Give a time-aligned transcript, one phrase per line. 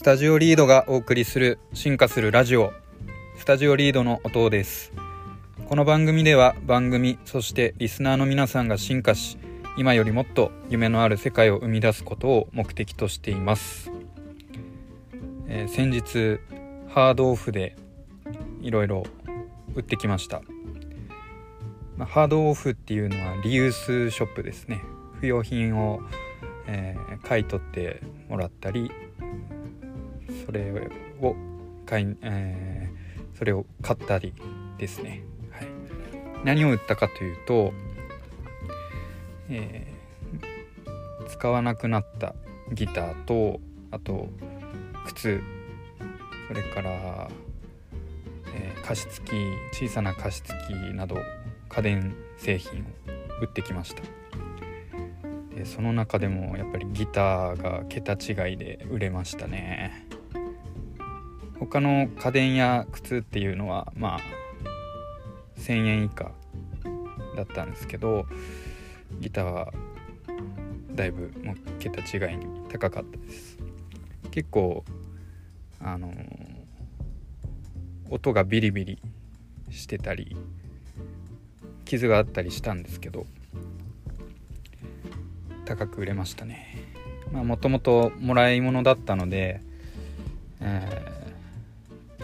[0.00, 2.72] スタジオリードがお送りする進化するラジオ。
[3.36, 4.92] スタジオリードの音です。
[5.68, 9.36] この番組では番組そしてリスナーの皆さんが進化し
[9.76, 13.92] 今よりもっと夢のある世界を生み出すことを目的としています、
[15.48, 16.40] えー、先日
[16.88, 17.76] ハードオフで
[18.62, 19.02] いろいろ
[19.74, 20.40] 売ってきました、
[21.98, 24.80] まあ、ハードオフっていうのはリユースショップですね。
[25.20, 26.00] 不用品を、
[26.66, 28.90] えー、買い取ってもらったり
[30.50, 30.90] それ
[31.20, 31.36] を
[31.86, 34.34] 買い、えー、それを買ったり
[34.78, 35.68] ですね、はい、
[36.44, 37.72] 何を売ったかというと、
[39.48, 42.34] えー、使わなくなった
[42.72, 43.60] ギターと
[43.92, 44.28] あと
[45.06, 45.40] 靴。
[46.48, 47.30] それから、
[48.52, 49.30] えー、加湿器
[49.72, 51.16] 小さな加湿器など
[51.68, 52.84] 家電製品を
[53.40, 54.02] 売ってきました。
[55.54, 60.09] でその中でもやっぱりギターが桁違いで売れましたね。
[61.60, 64.20] 他の家電や靴っていうのはまあ
[65.58, 66.32] 1,000円以下
[67.36, 68.24] だったんですけど
[69.20, 69.72] ギターは
[70.94, 73.58] だいぶもう桁違いに高かったです。
[74.30, 74.84] 結構
[75.80, 76.12] あの
[78.08, 79.02] 音がビリビリ
[79.70, 80.36] してたり
[81.84, 83.26] 傷があったりしたんですけど
[85.66, 86.78] 高く売れましたね。
[87.32, 89.60] まあもともともらい物だったので、
[90.60, 91.19] えー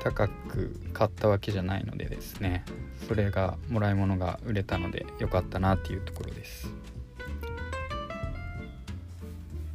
[0.00, 2.64] 高く買ったわけじゃないのでですね
[3.06, 6.72] それがもらい物が売れたので良かったなっていうところです。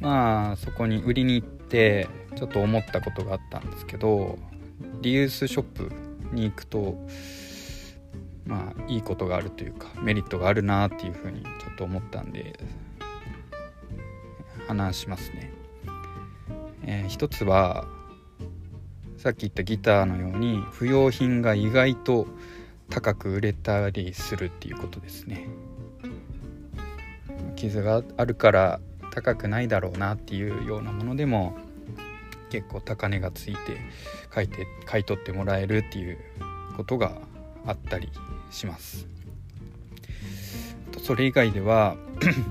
[0.00, 4.38] まあそこに売りに行ってちょっと思ったことがあったんですけど
[5.00, 5.90] リユースショップ
[6.32, 6.96] に行くと
[8.46, 12.58] まあいいことがあるというかメリットがあるなっていうふうにちょっと思ったんで
[14.68, 15.50] 話しますね、
[16.84, 17.86] えー、一つは
[19.16, 22.26] さっき言ったギターのように不要品が意外と
[22.90, 25.48] 高く売れたりするっていうことですね。
[27.56, 31.56] 傷があるから高くないだろうなっていうようなものでも
[32.50, 33.78] 結構高値がついて
[34.30, 36.18] 買いて買い取ってもらえるっていう
[36.76, 37.12] ことが
[37.66, 38.10] あったり
[38.50, 39.08] します。
[41.02, 41.96] それ以外では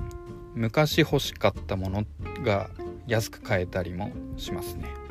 [0.56, 2.06] 昔欲しかったもの
[2.44, 2.70] が
[3.08, 5.05] 安く買えたりもしますね。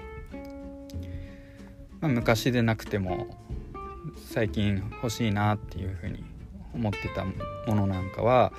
[2.04, 3.34] まあ、昔でなくても
[4.30, 6.22] 最近欲しいなっていうふうに
[6.74, 7.32] 思ってたも
[7.74, 8.52] のなんかは、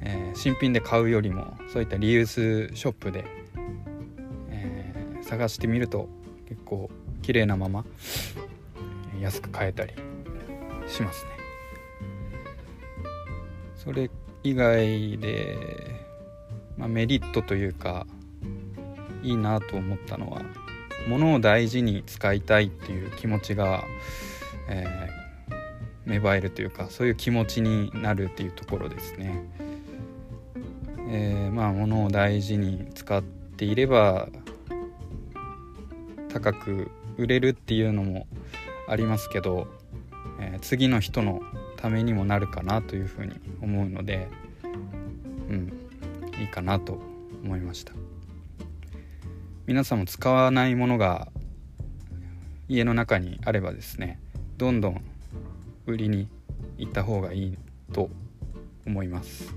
[0.00, 3.24] えー、新品で買うよりもそういったリユースショップで、
[4.50, 6.08] えー、探してみると
[6.48, 6.90] 結構
[7.22, 7.84] 綺麗なまま
[9.20, 9.92] 安く買えたり
[10.88, 11.30] しますね。
[13.76, 14.10] それ
[14.42, 15.56] 以外で、
[16.76, 18.04] まあ、メリットというか
[19.22, 20.42] いいなと思ったのは
[21.08, 23.84] 物を大事に使いたいっていう気持ちが、
[24.68, 29.42] えー、芽生えるというかそういう気持ちになるっていうところですね。
[31.10, 34.28] えー、まあ物を大事に使っていれば
[36.28, 38.26] 高く売れるっていうのも
[38.86, 39.66] ありますけど、
[40.38, 41.40] えー、次の人の
[41.76, 43.32] ためにもなるかなというふうに
[43.62, 44.28] 思うので、
[45.48, 45.72] うん、
[46.38, 47.00] いいかなと
[47.42, 47.92] 思いました。
[49.68, 51.28] 皆さんも使わないものが
[52.70, 54.18] 家の中にあればですね
[54.56, 55.04] どんどん
[55.84, 56.26] 売りに
[56.78, 57.58] 行った方がいい
[57.92, 58.08] と
[58.86, 59.54] 思います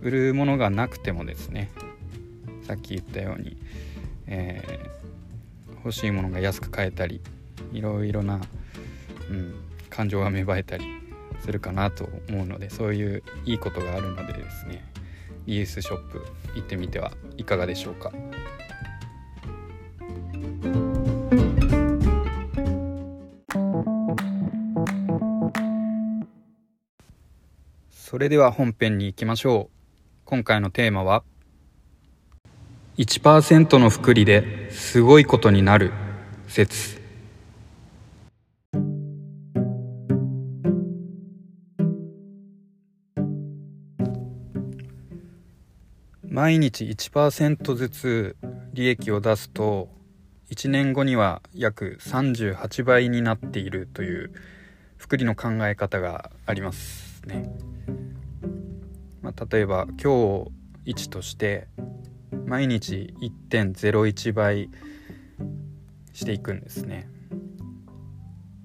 [0.00, 1.72] 売るものがなくてもですね
[2.62, 3.56] さっき言ったように、
[4.28, 7.20] えー、欲しいものが安く買えたり
[7.72, 8.40] いろいろな、
[9.28, 9.54] うん、
[9.88, 10.84] 感情が芽生えたり
[11.40, 14.84] するかなと思うのでそういういいことがあるのでですね
[15.46, 18.12] リユースショップ行ってみてはいかがでしょうか。
[28.20, 29.76] れでは本編に行きましょう
[30.26, 31.24] 今回のテーマは
[32.98, 35.90] 1%の福利ですごいことになる
[36.46, 37.00] 説
[46.22, 48.36] 毎日1%ずつ
[48.74, 49.88] 利益を出すと
[50.50, 54.30] 1年後には約38倍になっているという
[54.98, 57.50] 福利の考え方がありますね。
[59.22, 60.46] まあ、例えば今
[60.84, 61.68] 日1として
[62.46, 63.14] 毎日
[63.50, 64.70] 1.01倍
[66.12, 67.08] していくんですね。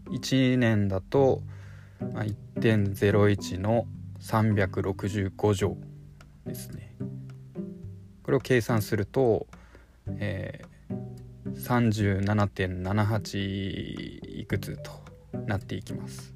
[0.10, 1.44] 1年だと、
[2.00, 3.86] 1.01の
[4.20, 5.78] 365乗
[6.46, 6.96] ですね。
[8.24, 9.46] これを計算すると、
[10.18, 10.66] えー、
[12.26, 14.92] 37.78いくつと
[15.46, 16.35] なっていきます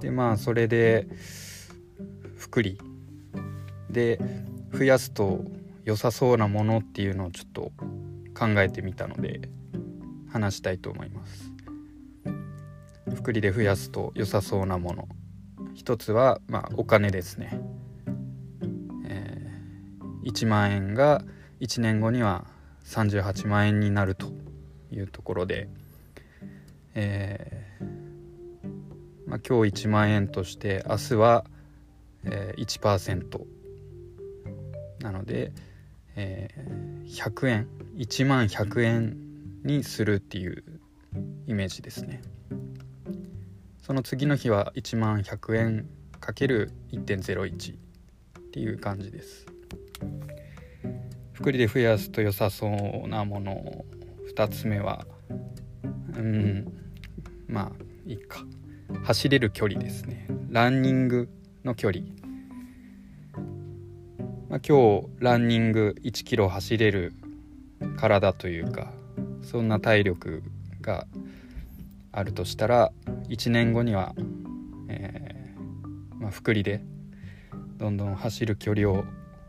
[0.00, 1.06] でまあそれで
[2.36, 2.78] 福利。
[3.90, 4.20] で
[4.72, 5.44] 増やすと
[5.84, 7.72] 良さそうなものっていうのをちょっと
[8.38, 9.50] 考えてみたので
[10.30, 11.52] 話したいと思います。
[13.14, 15.08] 福利で増やすと良さそうなもの。
[15.74, 17.60] 一つはまあお金ですね、
[19.06, 21.22] えー、1万円が
[21.60, 22.46] 1年後には
[22.84, 24.26] 38万円になると
[24.92, 25.68] いうところで、
[26.94, 27.39] え、
[29.46, 31.44] 今日1万円として明日は、
[32.24, 33.40] えー、1%
[35.00, 35.52] なので、
[36.16, 37.68] えー、100円。
[37.96, 39.16] 1万100円
[39.62, 40.64] にするっていう
[41.46, 42.22] イメージですね。
[43.82, 45.88] その次の日は1万100円
[46.18, 49.46] かける1.01っていう感じです。
[51.32, 53.84] 福利で増やすと良さそうなもの。
[54.34, 55.06] 2つ目は
[56.16, 56.72] うん
[57.48, 57.72] まあ
[58.06, 58.44] いいか。
[59.04, 61.28] 走れる距離ですねランニング
[61.64, 62.04] の距離
[64.50, 67.12] まあ、今日ランニング1キロ走れる
[67.96, 68.92] 体というか
[69.42, 70.42] そんな体力
[70.80, 71.06] が
[72.10, 72.90] あるとしたら
[73.28, 74.12] 1年後には、
[74.88, 76.82] えー、まあ、福利で
[77.76, 79.04] どんどん走る距離を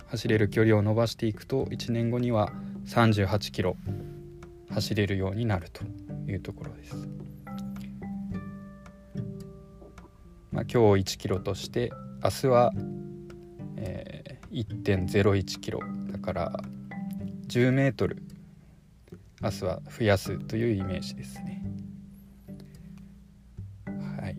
[0.05, 2.53] 走れる距離を伸ばしていくと1年後には
[2.85, 3.77] 38キロ
[4.69, 5.83] 走れるようになると
[6.29, 7.20] いうところです。
[10.51, 12.73] まあ、今日1キロとして明日は、
[13.77, 15.79] えー、1.01キロ。
[16.11, 16.51] だから
[17.47, 18.21] 10メートル。
[19.41, 21.63] 明日は増やすというイメージですね。
[23.85, 24.37] はい、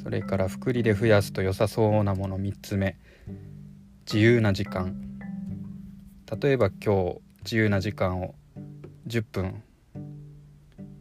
[0.00, 2.98] それから福利で増やすと良さそうなもの3つ目。
[4.06, 5.18] 自由な時間。
[6.40, 8.34] 例えば今日自由な時間を
[9.06, 9.62] 10分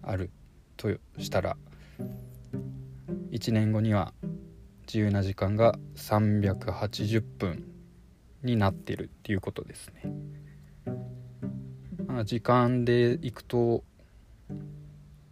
[0.01, 0.31] ある
[0.77, 0.89] と
[1.19, 1.57] したら
[3.31, 4.13] 1年後には
[4.87, 7.65] 自由な時間が380分
[8.41, 10.09] になってるっていうことですね。
[12.07, 13.83] まあ、時間でいくと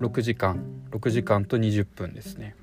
[0.01, 2.53] 6時間6時間と20分ですね。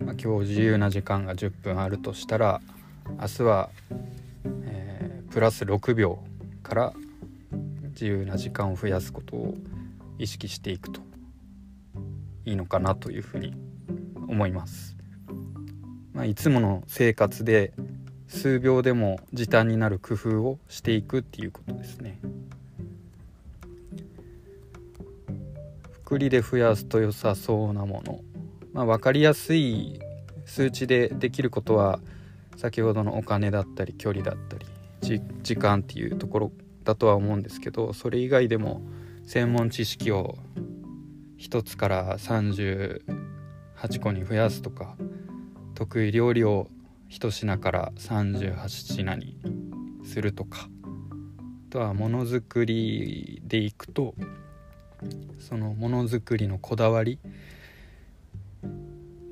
[0.00, 2.62] まあ、今日自由な時間が10分あるとしたら
[3.20, 3.68] 明日は、
[4.64, 6.18] えー、プラス6秒
[6.62, 6.92] から
[7.90, 9.54] 自由な時間を増やすことを
[10.18, 11.02] 意識していくと
[12.46, 13.65] いいのかなというふうに
[14.28, 14.96] 思います。
[16.12, 17.72] まあ、いつもの生活で
[18.28, 22.18] 数秒でも時短になる工夫をしていくっていうことですね。
[26.06, 28.20] 福利で増やすと良さそうなもの、
[28.72, 30.00] まあ、分かりやすい
[30.44, 31.98] 数値でできることは
[32.56, 34.66] 先ほどのお金だったり距離だったり
[35.42, 36.52] 時間っていうところ
[36.84, 38.82] だとは思うんですけどそれ以外でも
[39.26, 40.38] 専門知識を
[41.40, 42.18] 1つから
[43.76, 44.96] 8個に増やすとか
[45.74, 46.68] 得意料理を
[47.10, 49.36] 1品から38品に
[50.04, 50.68] するとか
[51.68, 54.14] あとはものづくりでいくと
[55.38, 57.18] そのものづくりのこだわり
[58.66, 58.68] っ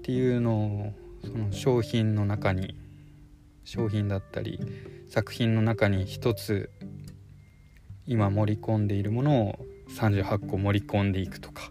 [0.03, 0.93] ていうのを
[1.25, 2.77] その商品の中に
[3.65, 4.61] 商品だったり
[5.09, 6.71] 作品の中に一つ
[8.07, 11.71] 今盛り込んでいるものを38個盛り込んでいくとか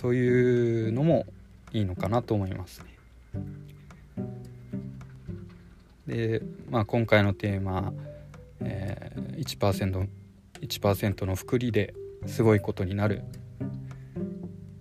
[0.00, 1.26] そういうのも
[1.72, 2.86] いいのかなと思いますね。
[6.06, 7.92] で、まあ、今回のテーマ、
[8.60, 10.08] えー、1%,
[10.62, 11.92] 1の福利で
[12.24, 13.24] すごいことになる、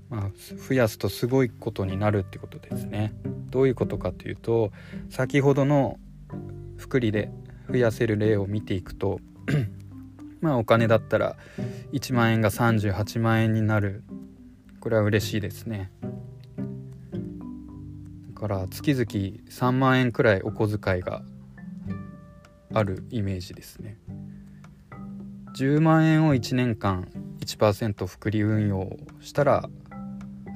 [0.10, 0.32] まあ、
[0.70, 3.14] 増やすとすごいことになるってことですね。
[3.50, 4.72] どういうことかというと
[5.10, 6.00] 先ほどの
[6.78, 7.30] 福利で
[7.70, 9.20] 増やせる例を見ていくと
[10.40, 11.36] まあお金だったら
[11.92, 14.04] 1万円が38万円になる
[14.80, 15.92] これは嬉しいですね。
[18.34, 21.24] だから月々3万円くらいお小遣いが
[22.74, 23.98] あるイメージですね。
[25.58, 27.10] 10万円を1年間
[27.40, 29.70] 1%福利運用したら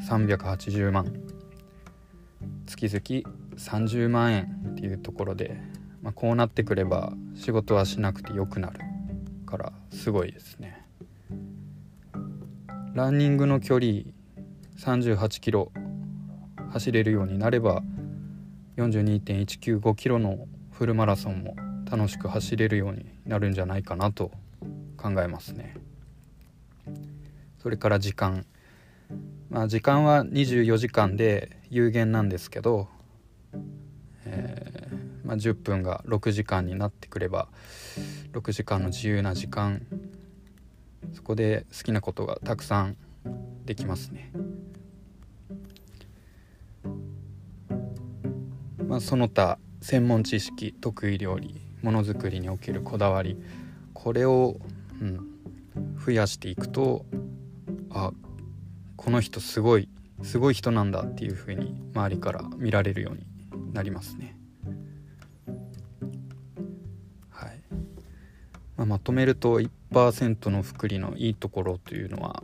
[0.08, 1.14] 380万。
[2.66, 5.60] 月々30万円っていうところで、
[6.02, 8.80] まあ、こうなってくれば仕事はしなくてよくなる
[9.46, 10.83] からすごいですね。
[12.94, 14.04] ランニングの距離
[14.78, 15.72] 38キロ
[16.72, 17.82] 走れるようになれば
[18.78, 21.56] 42.195キロのフルマラソンも
[21.90, 24.30] 楽しく走れるようになるんじゃないかなと
[24.96, 25.76] 考えますね。
[27.64, 28.46] それから時間。
[29.50, 32.90] まあ時間は24時間で有限なんですけど、
[34.26, 37.48] えーまあ、10分が6時間になってくれば
[38.34, 39.82] 6時間の自由な時間
[41.14, 42.98] そこで好きなことがたくさん
[43.66, 44.32] できますね。
[48.88, 53.38] まあ、その他専門知識得意料理ものづくりにおけるこだわり
[53.94, 54.58] これを、
[55.02, 55.34] うん、
[56.06, 57.06] 増やしていくと
[57.90, 58.12] あ
[58.96, 59.90] この人すごい
[60.22, 64.38] すごい人なんだっていうふうに周りから見られるようになりますね。
[67.30, 67.62] はい
[68.78, 69.60] まあ、まとめると
[69.94, 72.44] 1%の福利のいいところというのは、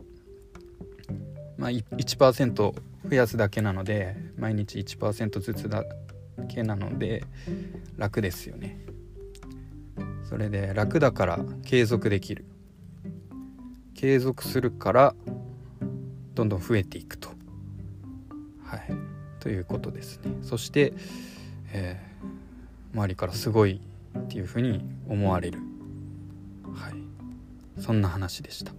[1.58, 2.74] まあ、1%増
[3.10, 5.84] やすだけなので毎日1%ずつだ
[6.48, 7.24] けなので
[7.96, 8.78] 楽ですよね。
[10.28, 12.44] それで楽だから継続できる。
[13.94, 15.14] 継続するから
[16.34, 17.30] どんどん増えていくと。
[18.64, 18.80] はい。
[19.40, 20.36] ということですね。
[20.42, 20.92] そして、
[21.72, 23.80] えー、周りからすごい
[24.16, 25.69] っていうふうに思われる。
[27.80, 28.72] そんな話でした。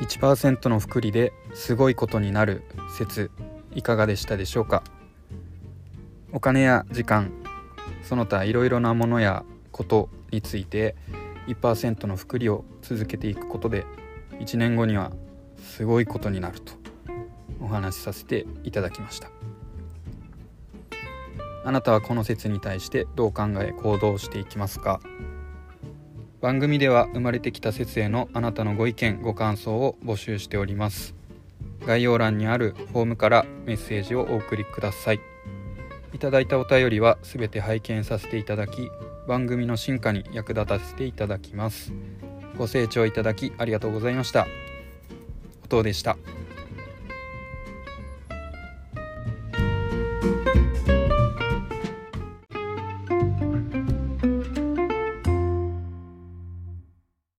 [0.00, 2.64] 1%の福利ですごいことになる
[2.96, 3.30] 説
[3.72, 4.82] いかがでしたでしょうか？
[6.32, 7.30] お金や時間
[8.08, 10.96] その他いろいろなものやことについて
[11.46, 13.84] 1%の福利を続けていくことで
[14.40, 15.12] 1年後には
[15.62, 16.72] すごいことになると
[17.60, 19.28] お話しさせていただきました。
[21.66, 25.00] あなたはこの説に対してどう考え行動していきますか？
[26.40, 31.14] 番組では生まれてきた説へのあなたのご意見ご感想を募集しております。
[31.84, 35.20] 概要欄にあるフォームからメッセージをお送りください。
[36.12, 38.90] いただいたお便りはすべて拝見させていただき
[39.26, 41.92] 番組の進化に役立たせていただきます。
[42.56, 44.46] ご清聴いただきありがとうございました。
[45.64, 46.16] 音でした。